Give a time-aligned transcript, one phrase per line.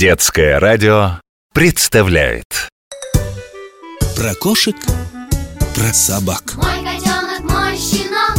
[0.00, 1.20] Детское радио
[1.52, 2.70] представляет.
[4.16, 4.74] Про кошек,
[5.74, 6.54] про собак.
[6.56, 8.38] Мой котенок, мой щенок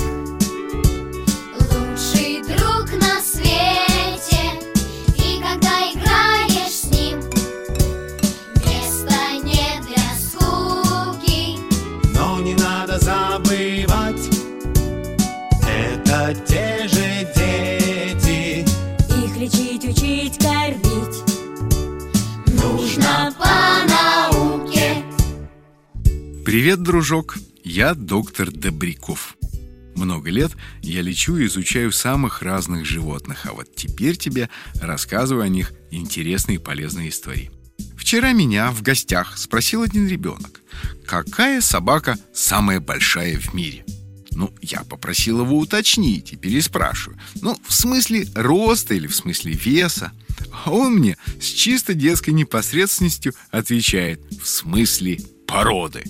[1.60, 4.58] Лучший друг на свете.
[5.18, 7.20] И когда играешь с ним
[8.66, 11.60] Места нет для скуки.
[12.16, 14.36] Но не надо забывать
[15.70, 16.88] Это те
[26.52, 27.38] Привет, дружок!
[27.64, 29.38] Я доктор Добряков.
[29.96, 30.52] Много лет
[30.82, 34.50] я лечу и изучаю самых разных животных, а вот теперь тебе
[34.82, 37.52] рассказываю о них интересные и полезные истории.
[37.96, 40.60] Вчера меня в гостях спросил один ребенок,
[41.06, 43.86] какая собака самая большая в мире?
[44.32, 47.18] Ну, я попросил его уточнить и переспрашиваю.
[47.42, 50.12] Ну, в смысле роста или в смысле веса?
[50.66, 56.04] А он мне с чисто детской непосредственностью отвечает в смысле породы.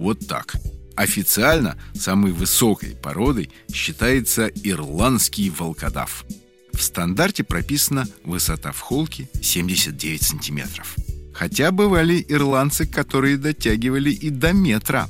[0.00, 0.56] Вот так.
[0.96, 6.24] Официально самой высокой породой считается ирландский волкодав.
[6.72, 10.96] В стандарте прописана высота в холке 79 сантиметров.
[11.34, 15.06] Хотя бывали ирландцы, которые дотягивали и до метра.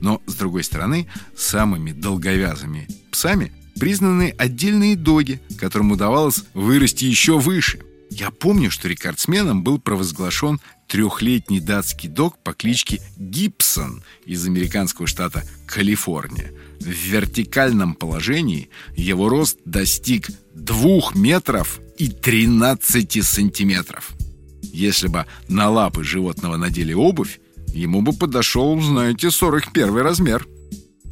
[0.00, 7.80] Но, с другой стороны, самыми долговязыми псами признаны отдельные доги, которым удавалось вырасти еще выше.
[8.10, 10.60] Я помню, что рекордсменом был провозглашен
[10.92, 16.52] трехлетний датский дог по кличке Гибсон из американского штата Калифорния.
[16.80, 24.10] В вертикальном положении его рост достиг 2 метров и 13 сантиметров.
[24.64, 30.46] Если бы на лапы животного надели обувь, ему бы подошел, знаете, 41 размер.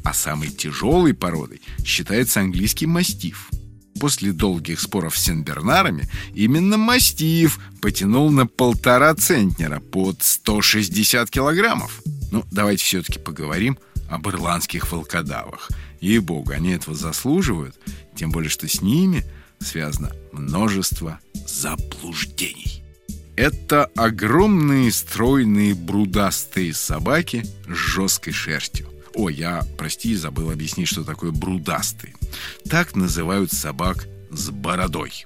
[0.03, 3.49] А самой тяжелой породой считается английский мастиф.
[4.01, 12.01] После долгих споров с сенбернарами именно мастиф потянул на полтора центнера под 160 килограммов.
[12.31, 13.77] Ну, давайте все-таки поговорим
[14.09, 15.69] об ирландских волкодавах.
[15.99, 17.79] Ей-богу, они этого заслуживают,
[18.15, 19.23] тем более, что с ними
[19.59, 22.83] связано множество заблуждений.
[23.35, 28.87] Это огромные стройные брудастые собаки с жесткой шерстью.
[29.13, 32.15] О, я, прости, забыл объяснить, что такое брудастый.
[32.69, 35.23] Так называют собак с бородой.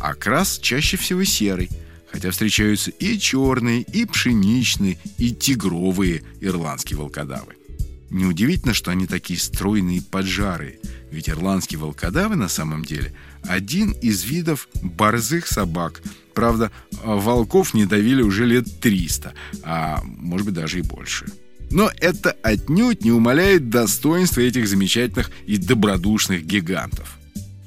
[0.00, 1.70] Окрас чаще всего серый,
[2.10, 7.54] хотя встречаются и черные, и пшеничные, и тигровые ирландские волкодавы.
[8.10, 10.78] Неудивительно, что они такие стройные и поджарые,
[11.10, 16.00] ведь ирландские волкодавы на самом деле один из видов борзых собак.
[16.34, 16.70] Правда,
[17.02, 21.26] волков не давили уже лет 300, а может быть даже и больше.
[21.70, 27.18] Но это отнюдь не умаляет достоинства этих замечательных и добродушных гигантов.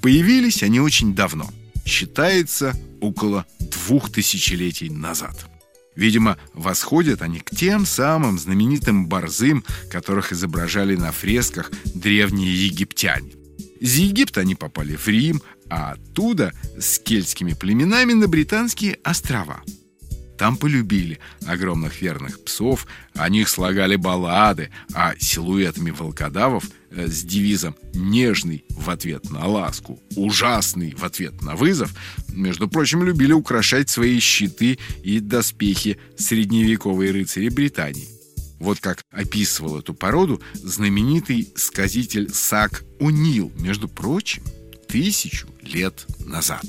[0.01, 1.49] Появились они очень давно.
[1.85, 5.47] Считается около двух тысячелетий назад.
[5.95, 13.33] Видимо, восходят они к тем самым знаменитым борзым, которых изображали на фресках древние египтяне.
[13.79, 19.61] Из Египта они попали в Рим, а оттуда с кельтскими племенами на британские острова–
[20.41, 27.75] там полюбили огромных верных псов, о них слагали баллады, а силуэтами волкодавов э, с девизом
[27.93, 31.93] «нежный» в ответ на ласку, «ужасный» в ответ на вызов,
[32.29, 38.09] между прочим, любили украшать свои щиты и доспехи средневековые рыцари Британии.
[38.59, 44.41] Вот как описывал эту породу знаменитый сказитель Сак Унил, между прочим,
[44.87, 46.65] тысячу лет назад.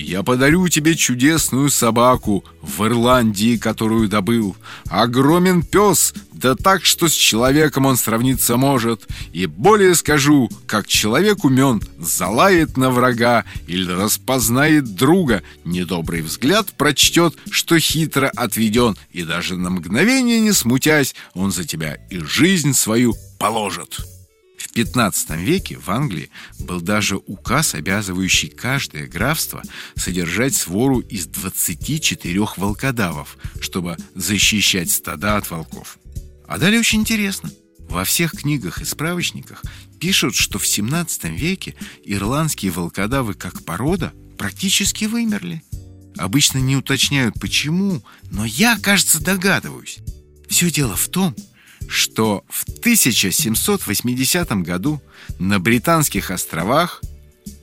[0.00, 4.56] Я подарю тебе чудесную собаку в Ирландии, которую добыл.
[4.86, 9.08] Огромен пес, да так, что с человеком он сравниться может.
[9.32, 17.34] И более скажу, как человек умен, залает на врага или распознает друга, недобрый взгляд прочтет,
[17.50, 23.16] что хитро отведен, и даже на мгновение не смутясь, он за тебя и жизнь свою
[23.40, 23.98] положит».
[24.58, 29.62] В XV веке в Англии был даже указ, обязывающий каждое графство
[29.94, 35.98] содержать свору из 24 волкодавов, чтобы защищать стада от волков.
[36.46, 37.50] А далее очень интересно.
[37.88, 39.62] Во всех книгах и справочниках
[40.00, 45.62] пишут, что в 17 веке ирландские волкодавы как порода практически вымерли.
[46.16, 49.98] Обычно не уточняют почему, но я, кажется, догадываюсь.
[50.48, 51.34] Все дело в том,
[51.88, 55.00] что в 1780 году
[55.38, 57.02] на Британских островах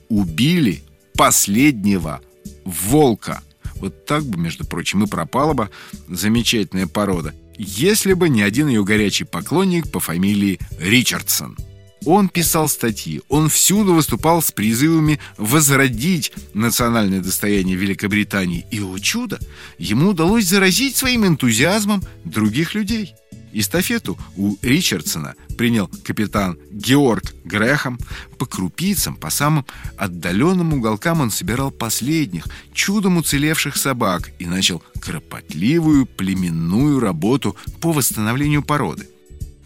[0.08, 0.82] убили
[1.16, 2.20] последнего
[2.64, 3.42] волка.
[3.76, 5.70] Вот так бы, между прочим, и пропала бы
[6.08, 11.56] замечательная порода, если бы не один ее горячий поклонник по фамилии Ричардсон.
[12.04, 18.64] Он писал статьи, он всюду выступал с призывами возродить национальное достояние Великобритании.
[18.70, 19.40] И, о чудо,
[19.76, 23.14] ему удалось заразить своим энтузиазмом других людей.
[23.52, 27.98] Эстафету у Ричардсона принял капитан Георг Грехом.
[28.38, 29.64] По крупицам, по самым
[29.96, 38.62] отдаленным уголкам он собирал последних, чудом уцелевших собак и начал кропотливую племенную работу по восстановлению
[38.62, 39.08] породы.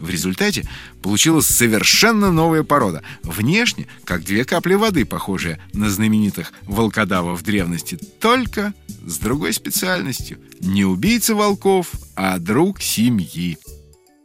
[0.01, 0.67] В результате
[1.03, 3.03] получилась совершенно новая порода.
[3.21, 8.73] Внешне, как две капли воды, похожая на знаменитых волкодавов древности, только
[9.05, 10.39] с другой специальностью.
[10.59, 13.59] Не убийца волков, а друг семьи.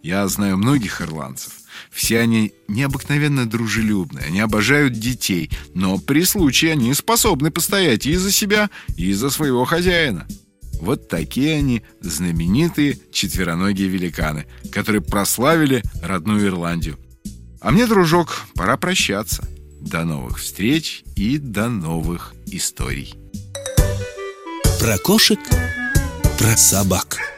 [0.02, 1.52] Я знаю многих ирландцев.
[1.90, 8.30] Все они необыкновенно дружелюбны, они обожают детей, но при случае они способны постоять и за
[8.30, 10.26] себя, и за своего хозяина.
[10.80, 16.98] Вот такие они, знаменитые четвероногие великаны, которые прославили родную Ирландию.
[17.60, 19.46] А мне, дружок, пора прощаться.
[19.80, 23.14] До новых встреч и до новых историй.
[24.78, 25.38] Про кошек,
[26.38, 27.35] про собак.